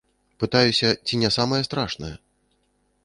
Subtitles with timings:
[0.43, 2.13] Пытаюся, ці не самае страшнае?